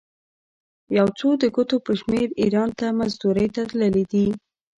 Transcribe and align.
یو 0.97 1.07
څو 1.19 1.27
د 1.41 1.43
ګوتو 1.55 1.77
په 1.85 1.91
شمېر 1.99 2.27
ایران 2.41 2.69
ته 2.79 2.85
مزدورۍ 2.99 3.47
ته 3.55 3.61
تللي 3.69 4.03
دي. 4.11 4.27